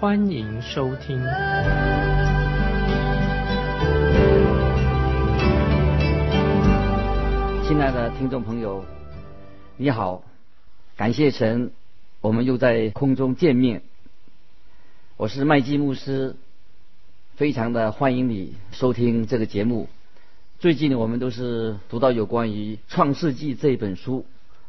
[0.00, 1.20] 欢迎收听。
[7.66, 8.84] 亲爱的听众朋友，
[9.76, 10.22] 你好，
[10.96, 11.72] 感谢神。
[12.20, 13.82] 我们又在空中见面，
[15.16, 16.36] 我是麦基牧师，
[17.34, 19.88] 非常的欢迎你收听这个节目。
[20.60, 24.24] 最近我们都是读到有关于《创世纪》这一本书，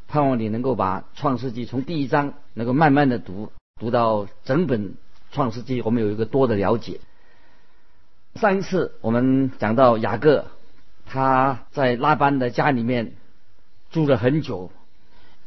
[0.07, 4.89] 盼望你能够把《创世纪》从第一章能够慢慢的读，读到整本
[5.31, 6.99] 《创世纪》，我们有一个多的了解。
[8.35, 10.45] 上一次我们讲到雅各，
[11.05, 13.13] 他在拉班的家里面
[13.91, 14.71] 住了很久。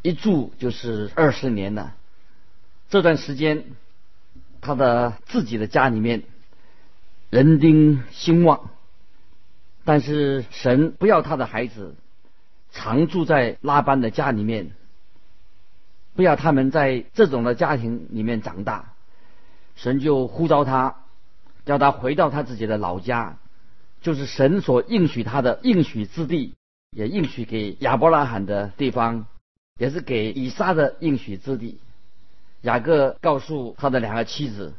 [0.02, 1.94] 一住就是二十年了。
[2.90, 3.64] 这段时间，
[4.60, 6.24] 他的自己的家里面
[7.30, 8.70] 人丁兴旺，
[9.84, 11.94] 但是神不要他的孩子
[12.72, 14.72] 常住在拉班的家里面，
[16.16, 18.91] 不要他们在这种的家庭里面长大。
[19.76, 20.96] 神就呼召他，
[21.64, 23.38] 叫他回到他自己的老家，
[24.00, 26.54] 就是神所应许他的应许之地，
[26.90, 29.26] 也应许给亚伯拉罕的地方。
[29.78, 31.80] 也是给以撒的应许之地。
[32.60, 34.74] 雅各告诉他的两个妻子，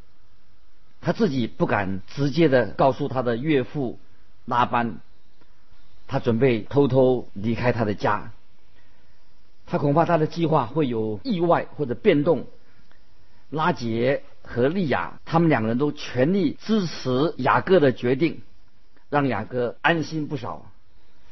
[1.01, 3.99] 他自己不敢直接的告诉他的岳父
[4.45, 4.99] 拉班，
[6.07, 8.31] 他准备偷偷离开他的家。
[9.65, 12.45] 他恐怕他的计划会有意外或者变动。
[13.49, 18.41] 拉杰和利亚他们两个人都全力支持雅各的决定，
[19.09, 20.65] 让雅各安心不少。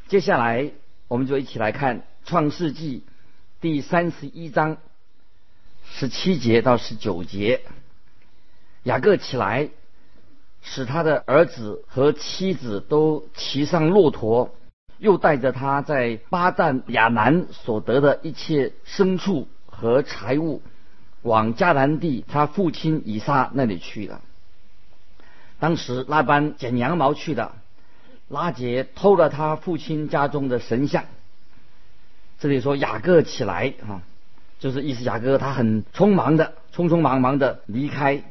[0.08, 0.72] 接下来
[1.08, 3.04] 我们就一起来看创世纪。
[3.60, 4.78] 第三十一章
[5.86, 7.62] 十七节到十九节，
[8.82, 9.70] 雅各起来，
[10.64, 14.56] 使他的儿子和妻子都骑上骆驼，
[14.98, 20.64] 又带着他在巴旦亚南所得的一切牲畜和财物，
[21.22, 24.22] 往迦南地他父亲以撒那里去了。
[25.60, 27.54] 当时拉班剪羊毛去的，
[28.28, 31.06] 拉杰偷了他父亲家中的神像。
[32.40, 34.02] 这里说雅各起来啊，
[34.60, 38.24] 就是意思雅各他很匆忙的、匆匆忙忙的离开。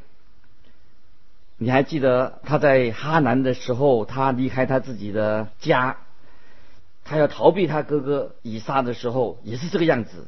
[1.58, 5.98] 你还记得他在哈南的时候，他离开他自己的家，
[7.04, 10.26] 他要逃避他哥哥以撒的时候，也是这个样子。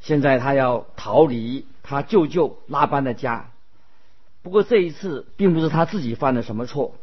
[0.00, 3.50] 现在他要逃离他舅舅拉班的家，
[4.42, 6.94] 不过这一次并不是他自己犯了什么错，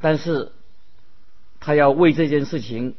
[0.00, 0.52] 但是
[1.60, 2.94] 他要为这件事情。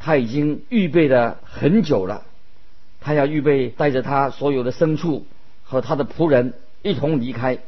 [0.00, 2.24] 他已经预备了很久了，
[3.00, 5.26] 他要预备带着他所有的牲畜
[5.64, 7.58] 和他的仆人一同离开。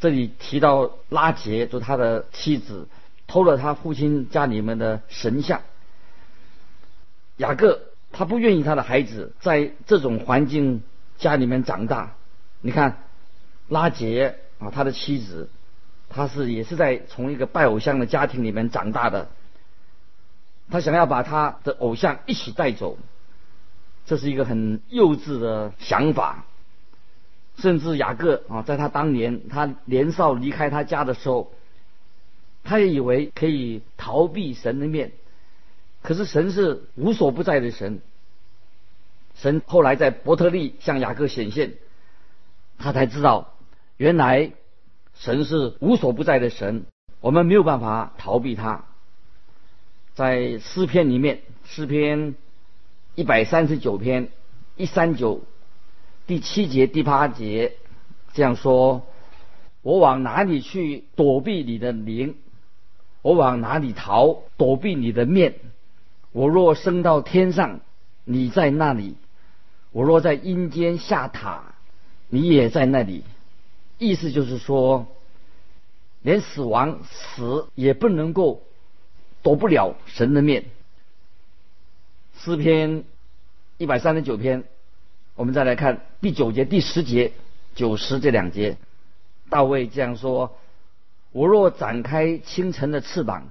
[0.00, 2.88] 这里提到拉杰，就他的妻子
[3.26, 5.62] 偷了他父亲家里面的神像。
[7.38, 7.80] 雅各
[8.12, 10.82] 他不愿意他的孩子在这种环境
[11.18, 12.14] 家里面长大。
[12.60, 13.04] 你看
[13.68, 15.48] 拉杰啊，他的妻子，
[16.08, 19.28] 他是也是在从一个拜偶像的家庭里面长大的。
[20.70, 22.98] 他想要把他的偶像一起带走，
[24.06, 26.44] 这是一个很幼稚的想法。
[27.56, 31.52] 甚至雅各啊，在他当年他年少离开他家的时候，
[32.64, 35.12] 他也以为可以逃避神的面。
[36.02, 38.00] 可是神是无所不在的神。
[39.34, 41.74] 神后来在伯特利向雅各显现，
[42.78, 43.54] 他才知道
[43.96, 44.52] 原来
[45.14, 46.84] 神是无所不在的神，
[47.20, 48.84] 我们没有办法逃避他。
[50.14, 52.34] 在诗篇里面，诗篇
[53.14, 54.28] 一百三十九篇
[54.76, 55.42] 一三九
[56.26, 57.76] 第七节第八节
[58.34, 59.06] 这样说：
[59.82, 62.36] 我往哪里去躲避你的灵？
[63.22, 65.54] 我往哪里逃躲避你的面？
[66.32, 67.80] 我若升到天上，
[68.24, 69.14] 你在那里；
[69.92, 71.74] 我若在阴间下塔，
[72.28, 73.24] 你也在那里。
[73.98, 75.06] 意思就是说，
[76.22, 78.62] 连死亡死也不能够。
[79.42, 80.66] 躲不了神的面。
[82.38, 83.04] 诗篇
[83.78, 84.64] 一百三十九篇，
[85.34, 87.32] 我们再来看第九节、第十节、
[87.74, 88.76] 九十这两节。
[89.48, 90.58] 大卫这样说
[91.32, 93.48] ：“我若展开清晨的翅膀，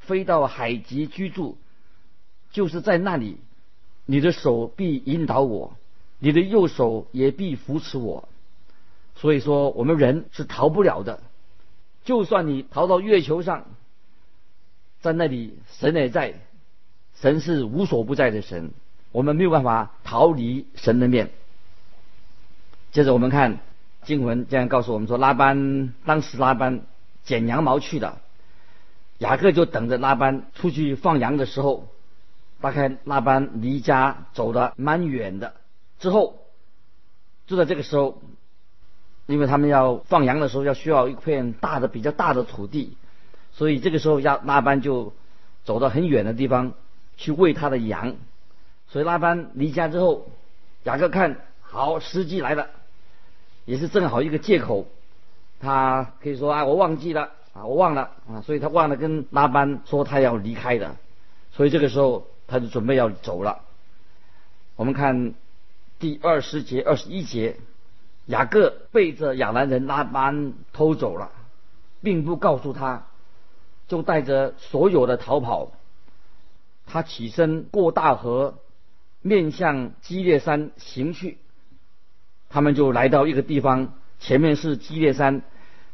[0.00, 1.58] 飞到海极居住，
[2.50, 3.38] 就是在那里，
[4.06, 5.76] 你的手必引导我，
[6.18, 8.28] 你的右手也必扶持我。”
[9.16, 11.20] 所以说，我们人是逃不了的。
[12.04, 13.66] 就算你逃到月球上，
[15.00, 16.34] 在那里，神也在。
[17.20, 18.70] 神是无所不在的神，
[19.10, 21.30] 我们没有办法逃离神的面。
[22.92, 23.58] 接着我们看
[24.04, 26.82] 经文这样告诉我们说，拉班当时拉班
[27.24, 28.20] 剪羊毛去了，
[29.18, 31.88] 雅各就等着拉班出去放羊的时候。
[32.60, 35.54] 大概拉班离家走的蛮远的，
[36.00, 36.38] 之后
[37.46, 38.20] 就在这个时候，
[39.26, 42.96] 因为他们要放羊的时候要需要一片大的比较大的土地，
[43.52, 45.12] 所以这个时候亚拉班就
[45.64, 46.72] 走到很远的地方
[47.16, 48.16] 去喂他的羊。
[48.88, 50.26] 所以拉班离家之后，
[50.82, 52.68] 雅各看好时机来了，
[53.66, 54.88] 也是正好一个借口，
[55.60, 60.96] 他可以说啊我忘记了啊我忘了啊，所以他忘了跟拉班说他要离开的，
[61.52, 62.26] 所以这个时候。
[62.48, 63.60] 他就准备要走了。
[64.74, 65.34] 我们看
[65.98, 67.56] 第二十节、二十一节，
[68.26, 71.30] 雅各背着亚兰人拉班偷走了，
[72.02, 73.06] 并不告诉他，
[73.86, 75.72] 就带着所有的逃跑。
[76.86, 78.54] 他起身过大河，
[79.20, 81.38] 面向基列山行去。
[82.48, 85.42] 他们就来到一个地方，前面是基列山，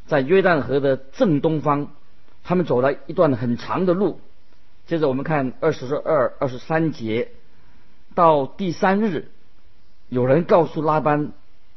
[0.07, 1.91] 在约旦河的正东方。
[2.43, 4.21] 他们走了一段很长的路。
[4.87, 7.31] 接着我们看二十二、二十三节，
[8.13, 9.31] 到第三日，
[10.09, 11.31] 有人告诉拉班，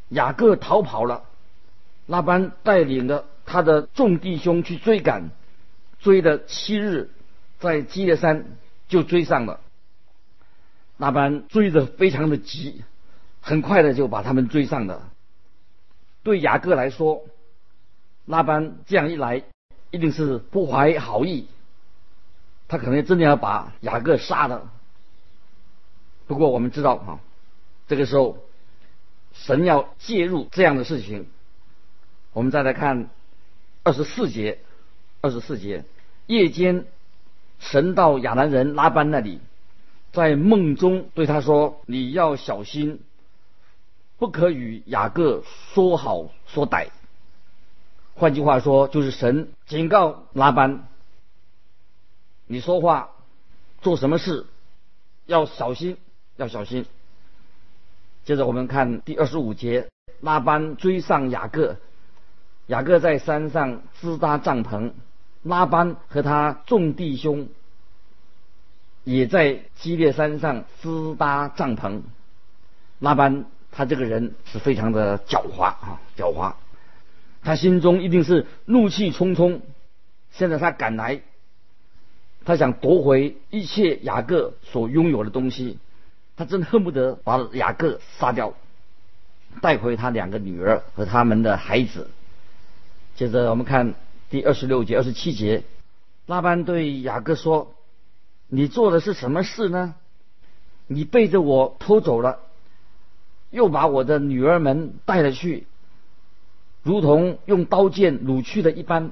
[0.08, 1.25] 雅各逃跑了。
[2.06, 5.31] 拉班带领了他的众弟兄去追赶，
[6.00, 7.10] 追了七日，
[7.58, 8.44] 在基列山
[8.88, 9.61] 就追上了。
[10.99, 12.82] 拉班追得非常的急，
[13.40, 15.11] 很快的就把他们追上了。
[16.22, 17.25] 对雅各来说，
[18.26, 19.44] 拉班这样一来，
[19.90, 21.46] 一定是不怀好意。
[22.69, 24.70] 他可能真的要把雅各杀了。
[26.26, 27.20] 不过我们知道啊，
[27.88, 28.38] 这个时候
[29.32, 31.26] 神要介入这样的事情。
[32.35, 33.09] 我们再来看
[33.82, 34.59] 二十四节，
[35.23, 35.85] 二十四节，
[36.26, 36.85] 夜间
[37.59, 39.41] 神到亚兰人拉班那里，
[40.12, 43.00] 在梦中对他说：“你要小心，
[44.19, 45.43] 不可与雅各
[45.73, 46.88] 说好说歹。”
[48.14, 50.87] 换句话说，就是神警告拉班。
[52.50, 53.11] 你说话，
[53.83, 54.47] 做什么事，
[55.27, 55.99] 要小心，
[56.37, 56.87] 要小心。
[58.25, 59.89] 接着我们看第二十五节，
[60.23, 61.77] 拉班追上雅各，
[62.67, 64.93] 雅各在山上支搭帐篷，
[65.43, 67.49] 拉班和他众弟兄
[69.05, 72.00] 也在基列山上支搭帐篷。
[72.99, 76.55] 拉班他这个人是非常的狡猾啊，狡猾，
[77.43, 79.61] 他心中一定是怒气冲冲。
[80.31, 81.21] 现在他赶来。
[82.49, 85.77] 他想夺回一切雅各所拥有的东西，
[86.35, 88.55] 他真恨不得把雅各杀掉，
[89.61, 92.09] 带回他两个女儿和他们的孩子。
[93.17, 93.93] 接着我们看
[94.31, 95.62] 第二十六节、二十七节，
[96.25, 97.75] 拉班对雅各说
[98.49, 99.95] ：“你做的是什么事呢？
[100.87, 102.39] 你背着我偷走了，
[103.50, 105.67] 又把我的女儿们带了去，
[106.83, 109.11] 如同用刀剑掳去的一般。”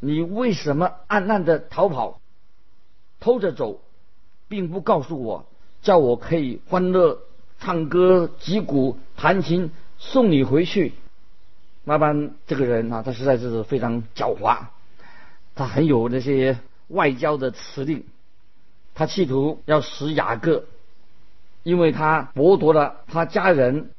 [0.00, 2.20] 你为什么暗暗的逃跑，
[3.20, 3.80] 偷着走，
[4.48, 5.46] 并不告诉我，
[5.82, 7.20] 叫我可以欢乐
[7.58, 10.92] 唱歌、击鼓、弹琴，送你回去？
[11.84, 14.66] 拉班这个人啊，他实在是非常狡猾，
[15.54, 18.04] 他很有那些外交的辞令，
[18.94, 20.66] 他企图要使雅各，
[21.64, 23.90] 因为他剥夺了他家人，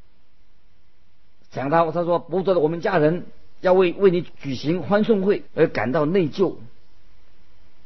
[1.52, 3.26] 讲他他说剥夺了我们家人。
[3.62, 6.56] 要为为你举行欢送会而感到内疚。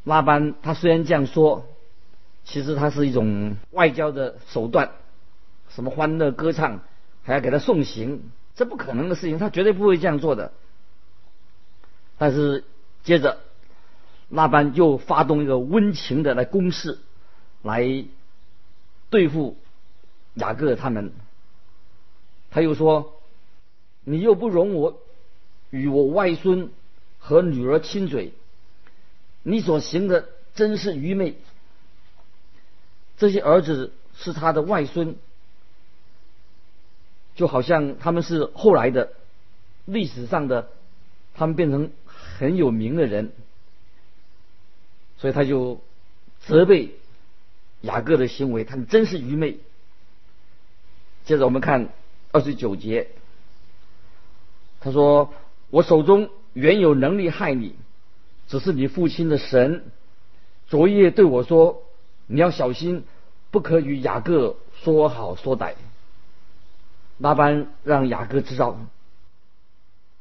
[0.04, 1.66] 拉班他虽然这样说，
[2.44, 4.92] 其实他是一种外交的手段，
[5.70, 6.82] 什么欢乐歌唱，
[7.24, 10.52] 还要给他送行，这不可能的事情，他绝对不会这样做的。
[12.18, 12.64] 但是
[13.04, 13.40] 接着，
[14.30, 17.00] 拉班又发动一个温情的来攻势，
[17.62, 18.06] 来
[19.10, 19.58] 对付
[20.36, 21.12] 雅各他们。
[22.52, 23.14] 他又说
[24.04, 25.00] ：“你又不容我。”
[25.74, 26.70] 与我外孙
[27.18, 28.32] 和女儿亲嘴，
[29.42, 31.36] 你所行的真是愚昧。
[33.18, 35.16] 这些儿子是他的外孙，
[37.34, 39.14] 就好像他们是后来的
[39.86, 40.70] 历史上的，
[41.34, 43.32] 他们变成很有名的人，
[45.18, 45.82] 所以他就
[46.42, 46.92] 责备
[47.82, 49.58] 雅各的行为，他们真是愚昧。
[51.26, 51.90] 接着我们看
[52.32, 53.08] 二十九节，
[54.80, 55.34] 他说。
[55.74, 57.76] 我手中原有能力害你，
[58.48, 59.86] 只是你父亲的神
[60.68, 61.82] 昨夜对我说
[62.30, 63.06] ：“你要小心，
[63.50, 65.74] 不可与雅各说好说歹。”
[67.18, 68.78] 拉班让雅各知道，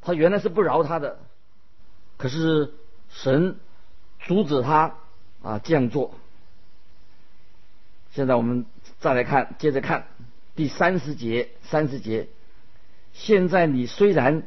[0.01, 1.19] 他原来是不饶他的，
[2.17, 2.73] 可是
[3.11, 3.57] 神
[4.21, 4.95] 阻止他
[5.43, 6.15] 啊这样做。
[8.15, 8.65] 现在我们
[9.01, 10.07] 再来看，接着看
[10.57, 12.29] 第三十节，三十节。
[13.13, 14.45] 现在你虽然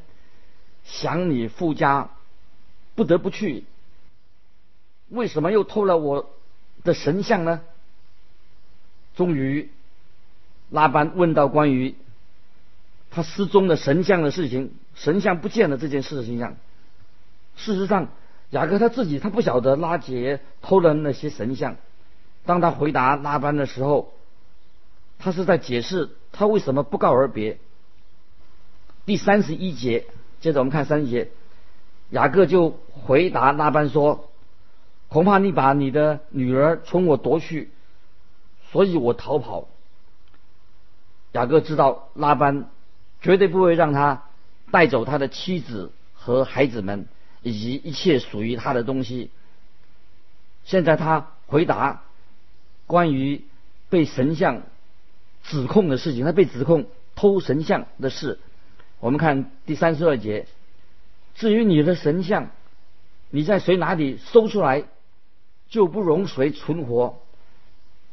[0.86, 2.10] 想你父家
[2.96, 3.65] 不得不去，
[5.10, 6.30] 为什么又偷了我
[6.84, 7.62] 的神像呢？
[9.15, 9.70] 终于，
[10.70, 11.96] 拉班问到关于
[13.12, 16.58] 他失踪的神像的事情，神像不见了这件事情上，
[17.56, 18.10] 事实上，
[18.51, 21.77] 雅各他自己他不晓得拉杰偷了那些神像。
[22.46, 24.13] 当他回答拉班的时候，
[25.18, 27.58] 他是在解释他为什么不告而别。
[29.06, 30.06] 第三十一节，
[30.46, 31.32] 接着我们看三节，
[32.12, 34.30] 雅各就回答拉班说
[35.10, 37.72] ：“恐怕你把你的女儿从我夺去，
[38.72, 39.68] 所以我逃跑。”
[41.34, 42.70] 雅各知道拉班
[43.22, 44.25] 绝对不会让他
[44.70, 47.08] 带走他的妻子和孩子们
[47.42, 49.32] 以及一切属于他的东西。
[50.64, 52.04] 现在他回答。
[52.86, 53.42] 关于
[53.90, 54.62] 被神像
[55.42, 56.86] 指控的事情，他被指控
[57.16, 58.38] 偷神像的事，
[59.00, 60.48] 我们看第三十二节。
[61.36, 62.50] 至于你的神像，
[63.30, 64.86] 你在谁哪里搜出来，
[65.68, 67.20] 就不容谁存活。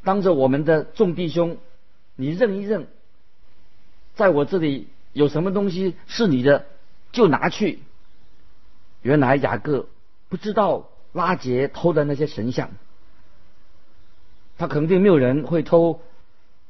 [0.03, 1.59] 当着我们的众弟兄，
[2.17, 2.89] 你认一认，
[4.17, 6.67] 在我这里有什么东西是你的，
[7.13, 7.79] 就拿去。
[9.03, 9.87] 原来雅各
[10.29, 12.71] 不知道拉杰偷的那些神像。
[14.59, 16.01] 他肯定没有人会偷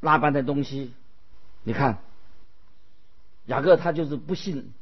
[0.00, 0.92] 拉班的东西。
[1.62, 1.99] 你看，
[3.52, 4.73] 雅各他就是不信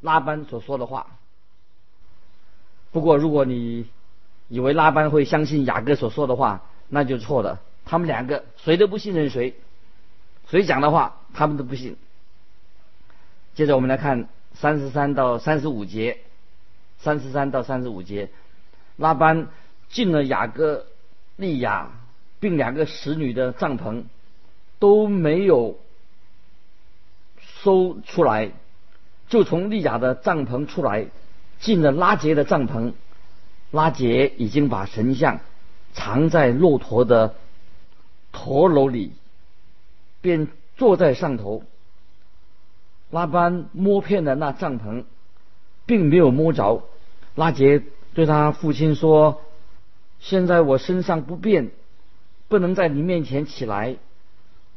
[0.00, 1.18] 拉班所说的话。
[2.92, 3.86] 不过，如果你
[4.48, 7.60] 以为拉班会相信雅各所说的话，那就错了。
[7.84, 9.56] 他们两个谁都不信任谁，
[10.48, 11.96] 谁讲的话他们都不信。
[13.56, 16.20] 接着我们来看三十三到三十五节，
[16.98, 18.30] 三十三到三十五节，
[18.96, 19.48] 拉班
[19.88, 20.86] 进了雅各
[21.36, 21.90] 利亚。
[22.38, 24.04] 并两个使女的帐篷
[24.78, 25.78] 都没有
[27.66, 28.52] 搜出来，
[29.28, 31.08] 就从利亚的帐篷出来，
[31.58, 32.92] 进了拉杰的帐篷。
[33.72, 35.40] 拉杰已经把神像
[35.92, 37.34] 藏在骆驼的
[38.30, 39.14] 驼楼里，
[40.20, 40.46] 便
[40.76, 41.64] 坐在上头。
[43.10, 45.02] 拉班摸遍了那帐篷，
[45.86, 46.84] 并没有摸着。
[47.34, 47.82] 拉杰
[48.14, 49.40] 对他父亲说
[50.20, 51.72] ：“现在我身上不便。”
[52.46, 53.96] 不能在你面前起来，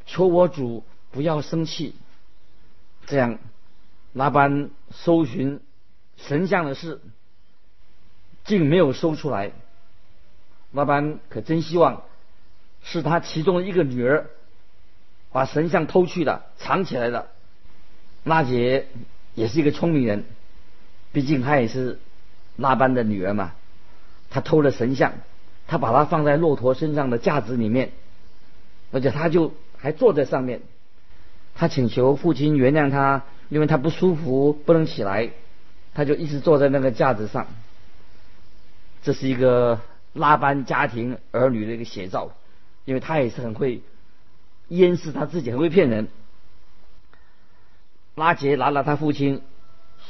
[0.08, 0.81] 求我主
[1.12, 1.93] 不要生气。
[3.10, 3.39] 这样，
[4.13, 5.62] 拉班搜寻
[6.16, 7.01] 神像的事，
[8.46, 9.51] 竟没有搜出来。
[10.72, 12.04] 拉班可真希望
[12.84, 14.30] 是他其中的一个女儿
[15.32, 17.32] 把神像偷去的，藏起来的。
[18.24, 18.86] 娜姐
[19.34, 20.25] 也是一个聪明人，
[21.12, 21.98] 毕竟她也是
[22.58, 23.54] 拉班的女儿嘛，
[24.30, 25.13] 她偷了神像。
[25.66, 27.92] 她把它放在骆驼身上的架子里面，
[28.92, 30.62] 而且她就还坐在上面。
[31.60, 35.32] 他请求父亲原谅他，因为他不舒服不能起来，
[35.94, 37.48] 他就一直坐在那个架子上。
[39.04, 39.82] 这是一个
[40.13, 42.32] 拉班家庭儿女的一个写照，
[42.86, 43.82] 因为他也是很会
[44.70, 46.08] 掩饰他自己，很会骗人。
[48.16, 49.42] 拉杰拿了他父亲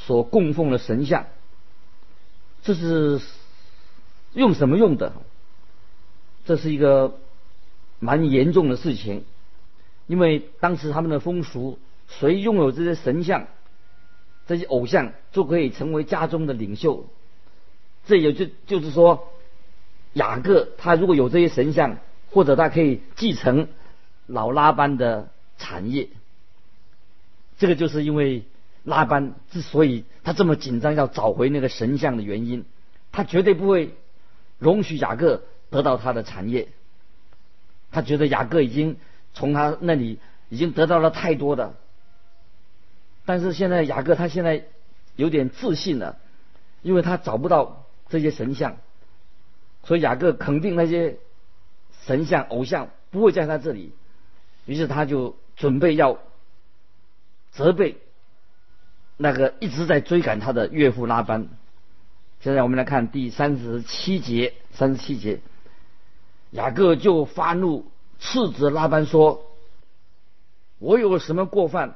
[0.06, 1.26] 所供奉的神像，
[2.62, 3.20] 这是
[4.34, 5.14] 用什么用的？
[6.46, 7.18] 这是一个
[7.98, 9.24] 蛮严重的事情，
[10.10, 13.46] 因为当时他们的风俗，谁拥有这些神像、
[14.48, 17.06] 这些偶像，就可以成为家中的领袖。
[18.08, 19.30] 这也就就是说，
[20.14, 22.00] 雅各他如果有这些神像，
[22.32, 23.68] 或者他可以继承
[24.26, 26.10] 老拉班的产业。
[27.60, 28.44] 这个就是因为
[28.84, 32.66] 拉班之所以他这么紧张要找回那个神像的原因，
[33.12, 33.94] 他绝对不会
[34.58, 35.44] 容许雅各。
[35.72, 36.68] 得到他的产业，
[37.92, 38.98] 他觉得雅各已经
[39.34, 40.20] 从他那里
[40.50, 41.76] 已经得到了太多的，
[43.26, 44.66] 但是现在雅各他现在
[45.16, 46.18] 有点自信了，
[46.82, 48.78] 因为他找不到这些神像，
[49.84, 51.18] 所以雅各肯定那些
[52.06, 53.94] 神像偶像不会在他这里，
[54.66, 56.20] 于是他就准备要
[57.52, 57.98] 责备
[59.18, 61.48] 那个一直在追赶他的岳父拉班。
[62.42, 65.42] 现在我们来看第三十七节，三十七节。
[66.52, 69.46] 雅各就发怒，斥责拉班说
[70.80, 71.96] ：“我有什么过犯，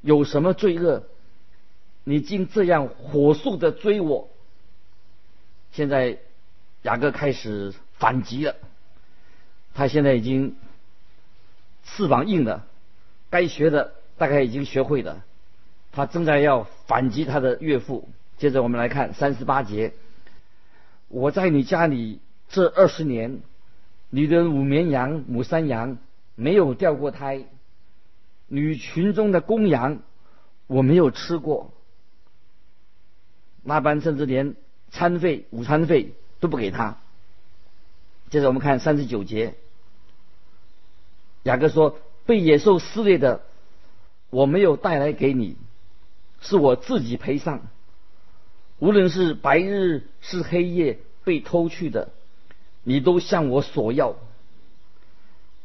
[0.00, 1.04] 有什么罪恶，
[2.04, 4.28] 你竟这样火速的追我？”
[5.72, 6.18] 现在
[6.82, 8.56] 雅各开始反击了，
[9.74, 10.56] 他现在已经
[11.84, 12.66] 翅膀硬了，
[13.30, 15.24] 该学的大概已经学会了。
[15.92, 18.08] 他正在要反击他的岳父。
[18.38, 19.92] 接着我们来看三十八节：
[21.08, 22.18] 我在你家里
[22.48, 23.40] 这二十年，
[24.14, 25.96] 你的母绵羊、母山羊
[26.34, 27.46] 没有掉过胎，
[28.46, 30.00] 女群中的公羊
[30.66, 31.72] 我没有吃过。
[33.62, 34.54] 那班甚至连
[34.90, 36.98] 餐费、午餐费都不给他。
[38.28, 39.54] 接着我们看三十九节，
[41.44, 43.40] 雅各说：“被野兽撕裂的，
[44.28, 45.56] 我没有带来给你，
[46.42, 47.62] 是我自己赔上。
[48.78, 52.10] 无论是白日是黑夜被偷去的，
[52.84, 54.16] 你都向我索要。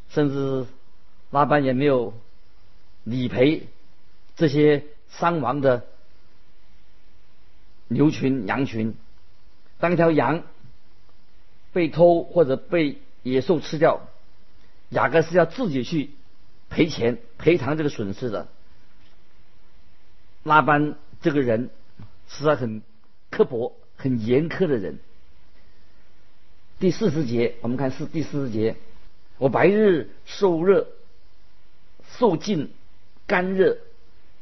[0.10, 0.66] 甚至
[1.32, 2.14] 拉班也没有
[3.04, 3.68] 理赔
[4.36, 5.86] 这些伤亡的。”
[7.90, 8.96] 牛群、羊群，
[9.80, 10.44] 当一条羊
[11.72, 14.02] 被偷或者被野兽吃掉，
[14.90, 16.12] 雅各是要自己去
[16.70, 18.50] 赔钱、赔偿这个损失的。
[20.44, 21.70] 拉班这个人
[22.28, 22.82] 实在很
[23.30, 25.00] 刻薄、很严苛的人。
[26.80, 28.76] 第四十节，我们看是第四十节，
[29.38, 30.88] 我白日受热，
[32.18, 32.72] 受尽
[33.26, 33.78] 干热；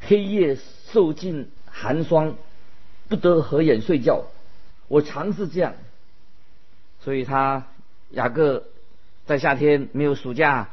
[0.02, 0.58] 黑夜
[0.92, 2.36] 受尽寒霜。
[3.08, 4.26] 不得合眼睡觉，
[4.88, 5.76] 我常是这样，
[7.02, 7.68] 所以他
[8.10, 8.64] 雅各
[9.28, 10.70] 在夏天没有暑假，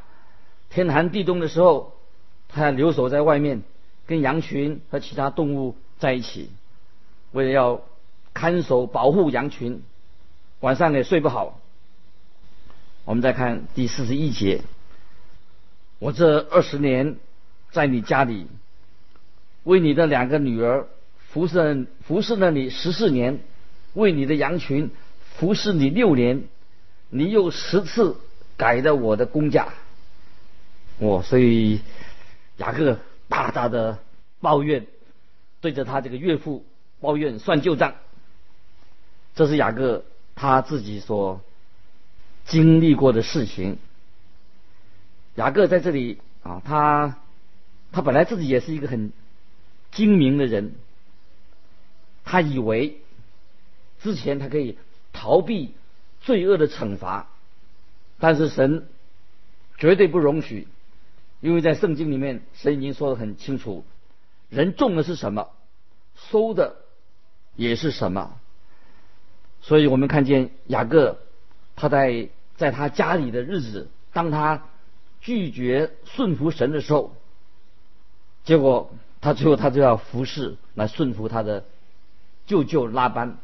[0.71, 1.93] 天寒地冻的时候，
[2.49, 3.61] 他留守在外面，
[4.07, 6.49] 跟羊群和其他动物在一起，
[7.33, 7.83] 为了要
[8.33, 9.83] 看守保护羊群，
[10.63, 11.59] 晚上也睡不好。
[13.03, 14.61] 我们再看第四十一节，
[15.99, 17.17] 我这二十年
[17.71, 18.47] 在你家里，
[19.65, 20.87] 为你的两个女儿。
[21.31, 23.39] 服侍服侍了你十四年，
[23.93, 24.91] 为你的羊群
[25.35, 26.43] 服侍你六年，
[27.09, 28.15] 你又十次
[28.55, 29.73] 改了我的工价，
[30.97, 31.81] 我所以
[32.57, 33.97] 雅各大大的
[34.39, 34.85] 抱怨，
[35.59, 36.63] 对着他这个岳父
[37.01, 37.95] 抱怨算旧账。
[39.35, 41.41] 这是雅各他自己所
[42.45, 43.77] 经历过的事情。
[45.35, 47.17] 雅各在这里啊，他
[47.91, 49.11] 他本来自己也是一个很
[49.91, 50.75] 精明的人。
[52.23, 53.01] 他以为
[54.01, 54.77] 之前他可以
[55.11, 55.73] 逃避
[56.21, 57.27] 罪恶的惩罚，
[58.19, 58.87] 但是神
[59.77, 60.67] 绝对不容许，
[61.41, 63.83] 因为在圣经里面，神已经说的很清楚，
[64.49, 65.49] 人种的是什么，
[66.15, 66.77] 收的
[67.55, 68.39] 也是什么。
[69.63, 71.17] 所以我们看见雅各
[71.75, 74.63] 他在在他家里的日子，当他
[75.19, 77.15] 拒绝顺服神的时候，
[78.43, 81.65] 结果他最后他就要服侍来顺服他的。
[82.45, 83.37] 舅舅拉班，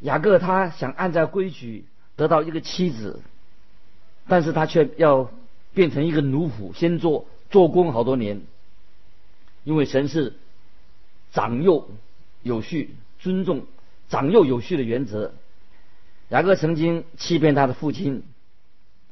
[0.00, 1.84] 雅各他想按照规矩
[2.16, 3.22] 得到一个妻子，
[4.26, 5.30] 但是他却要
[5.72, 8.42] 变成一个奴仆，先做做工好多年。
[9.62, 10.34] 因为神是
[11.32, 11.88] 长幼
[12.42, 13.66] 有序，尊重
[14.08, 15.32] 长幼有序的原则。
[16.28, 18.22] 雅各曾经欺骗他的父亲，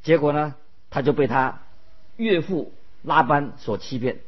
[0.02, 0.54] 结果呢，
[0.90, 1.62] 他就被他
[2.16, 4.20] 岳父拉班所欺骗。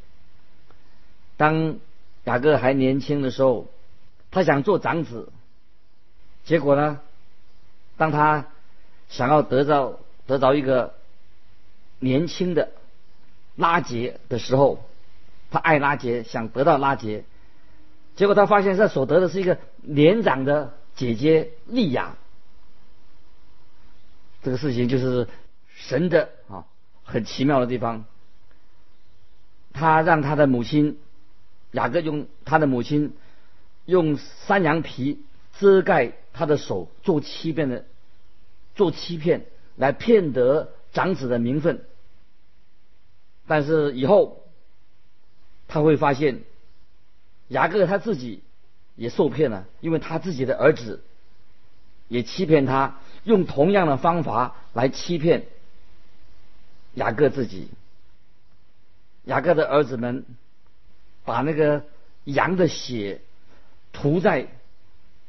[1.36, 1.78] 当
[2.24, 3.68] 雅各还年轻的时候。
[4.30, 5.30] 他想做长子，
[6.44, 6.98] 结果呢？
[7.96, 8.46] 当他
[9.08, 10.94] 想要得到得到一个
[12.00, 12.72] 年轻的
[13.54, 14.84] 拉杰的时候，
[15.52, 17.22] 他爱拉杰，想得到拉杰，
[18.16, 22.16] 结果他发现他所得的是一个年长的姐姐莉亚。
[24.42, 25.28] 这个事情就是
[25.74, 26.66] 神的啊，
[27.02, 28.04] 很奇妙的地方。
[29.72, 30.98] 他让他的母亲
[31.72, 33.14] 雅各用他的母亲。
[33.86, 35.22] 用山羊皮
[35.58, 37.84] 遮盖他的手，做欺骗的，
[38.74, 39.44] 做欺骗
[39.76, 41.84] 来骗得长子的名分。
[43.46, 44.42] 但是以后
[45.68, 46.44] 他会发现，
[47.48, 48.42] 雅各他自己
[48.96, 51.02] 也受骗了，因为他自己的儿子
[52.08, 55.46] 也欺骗他，用同样的方法来欺骗
[56.94, 57.68] 雅各自己。
[59.24, 60.24] 雅各的儿子们
[61.24, 61.84] 把那个
[62.24, 63.20] 羊的血。
[63.96, 64.48] 涂在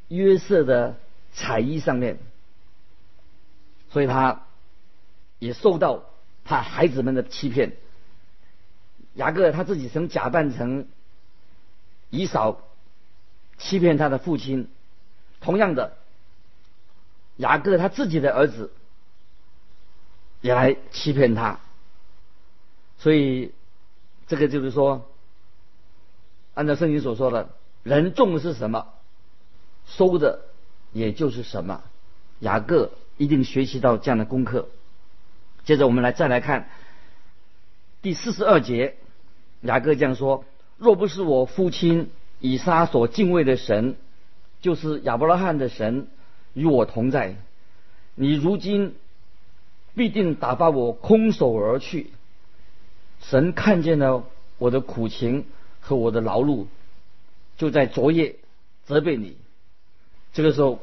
[0.08, 0.96] 约瑟的
[1.32, 2.18] 彩衣上面，
[3.92, 4.42] 所以他
[5.38, 6.02] 也受到
[6.44, 7.74] 他孩子们的欺骗。
[9.14, 10.88] 雅各他自己曾假扮成
[12.10, 12.60] 以扫，
[13.58, 14.68] 欺骗他的父亲。
[15.40, 15.96] 同样的，
[17.36, 18.72] 雅各他自己的儿子
[20.40, 21.60] 也来欺骗他。
[22.98, 23.52] 所以，
[24.26, 25.08] 这个就是说，
[26.54, 27.50] 按照圣经所说的。
[27.82, 28.88] 人种的是什么，
[29.86, 30.46] 收的
[30.92, 31.84] 也就是什么。
[32.40, 34.68] 雅各一定学习到这样的功课。
[35.64, 36.68] 接着我们来再来看
[38.02, 38.96] 第四十二节，
[39.60, 40.44] 雅各这样说
[40.78, 42.10] ：“若不是我父亲
[42.40, 43.96] 以撒所敬畏的神，
[44.60, 46.08] 就是亚伯拉罕的神
[46.52, 47.36] 与我同在，
[48.14, 48.94] 你如今
[49.94, 52.10] 必定打发我空手而去。
[53.20, 54.24] 神看见了
[54.58, 55.46] 我的苦情
[55.80, 56.66] 和我的劳碌，
[57.56, 58.36] 就在昨夜
[58.84, 59.36] 责备你。
[60.34, 60.80] 这个时候，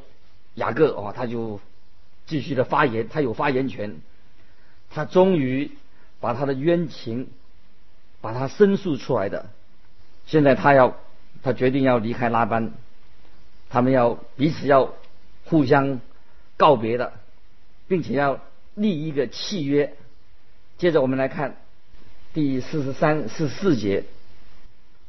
[0.56, 1.60] 雅各哦，他就
[2.25, 4.01] 继续的发言，他有发言权。
[4.89, 5.71] 他终于
[6.19, 7.29] 把他的冤情
[8.21, 9.49] 把他申诉出来的。
[10.25, 10.95] 现在他要，
[11.41, 12.71] 他决定要离开拉班，
[13.69, 14.93] 他们要彼此要
[15.45, 15.99] 互相
[16.57, 17.13] 告别的，
[17.88, 18.39] 并且要
[18.75, 19.93] 立一个契约。
[20.77, 21.55] 接着我们来看
[22.33, 24.05] 第四十三、四十四节，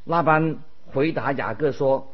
[0.03, 2.11] 拉班回答雅各说。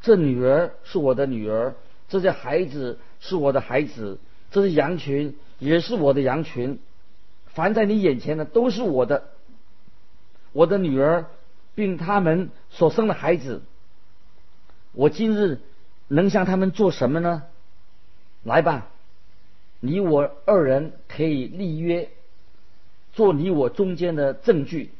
[0.00, 1.74] 这女儿是我的女儿，
[2.08, 4.18] 这些孩子是我的孩子，
[4.52, 6.78] 这些羊群也是我的羊群，
[7.46, 9.24] 凡在你眼前的都是我的。
[10.52, 11.26] 我的女儿，
[11.78, 13.62] 并他们所生的孩子，
[14.90, 15.60] 我今日
[16.08, 17.44] 能向他们做什么呢？
[18.42, 18.88] 来吧，
[19.78, 22.10] 你我二人可以立约，
[23.12, 24.90] 做你我中间的证据。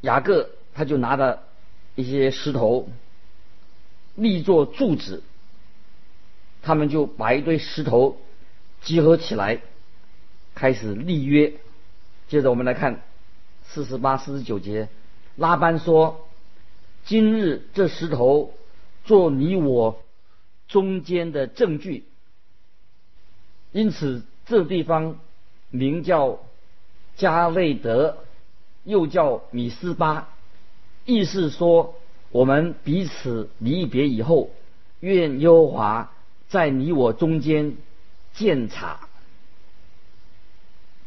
[0.00, 1.42] 雅各他就拿着。
[1.96, 2.88] 一些石头
[4.16, 5.22] 立作柱子，
[6.60, 8.20] 他们就把一堆石头
[8.82, 9.60] 集合起来，
[10.56, 11.52] 开始立约。
[12.26, 13.00] 接着我们来看
[13.74, 14.88] 四十八、四十九节，
[15.34, 16.28] 拉班说
[17.04, 18.54] ：“今日这石头
[19.04, 20.00] 做你我
[20.68, 22.04] 中间的证据。”
[23.72, 25.18] 因此，这地方
[25.70, 26.38] 名叫
[27.16, 28.18] 加内德，
[28.84, 30.28] 又叫米斯巴。
[31.04, 31.96] 意思说，
[32.30, 34.50] 我们彼此离别以后，
[35.00, 36.12] 愿耶和华
[36.46, 37.76] 在你我中间
[38.34, 39.00] 鉴察。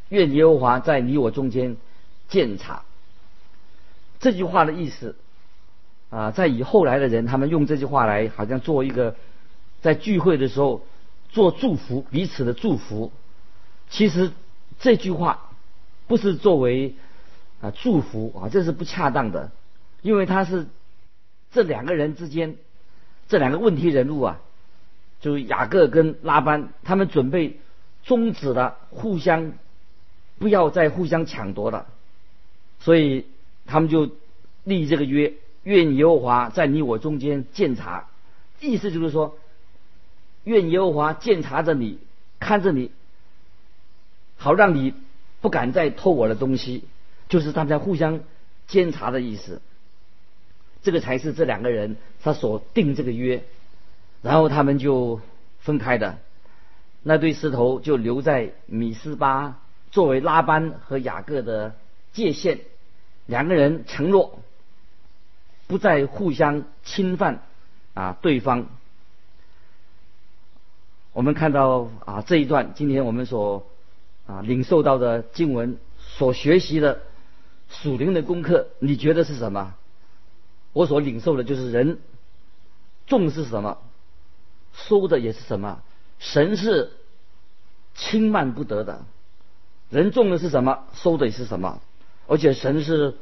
[0.10, 1.78] 愿耶和华在你我中间
[2.28, 2.84] 鉴察。
[4.20, 5.16] 这句话的意思
[6.10, 9.16] 啊，在以后来的人，他们用这句话来，好像做一个
[9.82, 10.86] 在聚会的时候
[11.30, 13.12] 做祝福彼此的祝福。
[13.90, 14.32] 其实
[14.80, 15.52] 这句话
[16.08, 16.96] 不是作为
[17.62, 19.52] 啊祝福啊，这是不恰当的。
[20.02, 20.68] 因为他是
[21.52, 22.56] 这两个人之间
[23.28, 24.40] 这两个问题人物啊，
[25.20, 27.60] 就雅各跟拉班，他们准备
[28.04, 29.54] 终止了互相
[30.38, 31.88] 不要再互相抢夺了，
[32.88, 33.26] 所以
[33.66, 34.12] 他们就
[34.64, 38.08] 立这个约，愿耶和华在你我中间鉴察，
[38.62, 39.38] 意思就是说，
[40.46, 42.00] 愿耶和华鉴察着你，
[42.40, 42.92] 看着你，
[44.38, 44.94] 好让你
[45.42, 46.86] 不敢再偷我的东西，
[47.28, 48.22] 就是他们在互相
[48.68, 49.62] 监察的意思。
[50.82, 53.44] 这个才是这两个人他所定这个约，
[54.22, 55.20] 然后他们就
[55.60, 56.20] 分开的，
[57.04, 59.60] 那对石头就留在米斯巴
[59.92, 61.76] 作为拉班和雅各的
[62.14, 62.62] 界限，
[63.28, 64.40] 两个人承诺
[65.68, 67.44] 不再互相侵犯
[67.94, 68.66] 啊对方。
[71.14, 73.68] 我们看到啊这一段，今天我们所
[74.26, 77.02] 啊领受到的经文所学习的
[77.70, 79.76] 属灵的功课，你觉得是什么？
[80.74, 82.00] 我所领受的就是人
[83.08, 83.80] 种是什么，
[84.74, 85.82] 收的也是什么。
[86.20, 86.92] 神是
[87.96, 89.06] 轻慢不得的，
[89.90, 91.82] 人种的是什么，收的也是什么。
[92.28, 93.16] 而且神是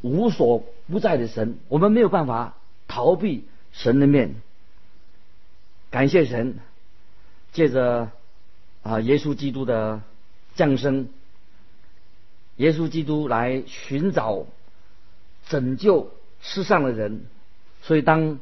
[0.00, 2.56] 无所不在的神，我们没有办法
[2.88, 4.34] 逃避神的面。
[5.90, 6.58] 感谢神，
[7.52, 8.10] 借着
[8.82, 10.02] 啊耶稣基督的
[10.54, 11.08] 降生，
[12.56, 14.46] 耶稣基督来寻找
[15.48, 16.10] 拯救。
[16.42, 17.22] 世上的人，
[17.82, 18.38] 所以当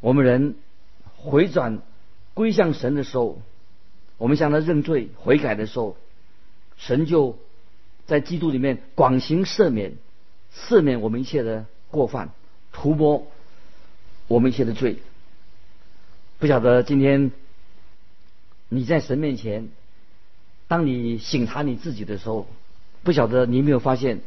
[0.00, 0.56] 我们人
[1.16, 1.78] 回转
[2.34, 3.40] 归向神的时候，
[4.18, 5.96] 我们向他认罪悔改的时候，
[6.76, 7.38] 神就
[8.08, 9.92] 在基督里面广行赦免，
[10.52, 12.30] 赦免我们一切的过犯，
[12.72, 13.28] 涂抹
[14.26, 14.96] 我们一切的罪。
[16.38, 17.30] 不晓得今天
[18.68, 19.68] 你在神面前，
[20.66, 22.48] 当你省察你自己的时候，
[23.04, 24.20] 不晓得你有没有发现，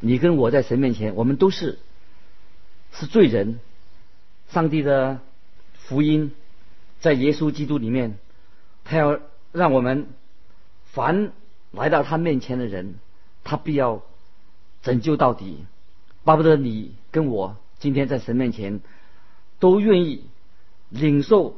[0.00, 1.80] 你跟我在神面前，我们都是。
[2.90, 3.60] 是罪人，
[4.50, 5.20] 上帝的
[5.74, 6.32] 福音
[7.00, 8.18] 在耶稣基督里面，
[8.84, 9.20] 他要
[9.52, 10.08] 让我们
[10.92, 11.32] 凡
[11.72, 12.94] 来到他面前的人，
[13.44, 14.02] 他必要
[14.82, 15.64] 拯救到底。
[16.24, 18.80] 巴不得你跟我今天在神面前
[19.58, 20.24] 都愿意
[20.90, 21.56] 领受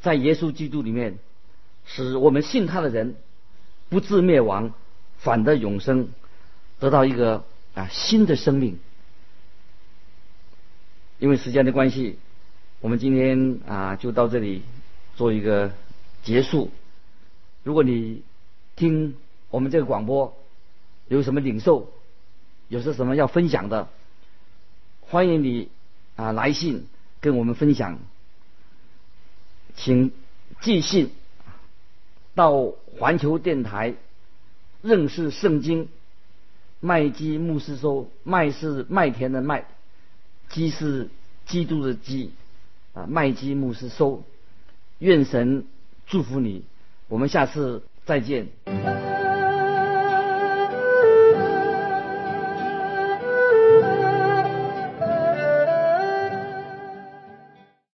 [0.00, 1.18] 在耶稣基督里面，
[1.84, 3.16] 使我们信他的人
[3.88, 4.72] 不至灭亡，
[5.18, 6.08] 反得永生，
[6.78, 8.78] 得到一个啊新的生命。
[11.18, 12.18] 因为时间的关系，
[12.80, 14.62] 我们今天啊就到这里
[15.16, 15.72] 做一个
[16.22, 16.70] 结束。
[17.64, 18.22] 如果你
[18.76, 19.16] 听
[19.50, 20.36] 我们这个广播
[21.08, 21.90] 有什么领受，
[22.68, 23.88] 有些什么要分享的，
[25.00, 25.68] 欢迎你
[26.16, 26.86] 啊来信
[27.20, 27.98] 跟我们分享，
[29.74, 30.12] 请
[30.60, 31.10] 寄信
[32.34, 33.94] 到环球电台
[34.82, 35.88] 认识圣经
[36.80, 39.64] 麦基牧师收，麦是麦田的麦，
[40.50, 41.08] 基是
[41.46, 42.32] 基督的基
[42.92, 44.24] 啊，麦基牧师收，
[44.98, 45.64] 愿神
[46.06, 46.64] 祝福你，
[47.08, 48.48] 我们下次再见。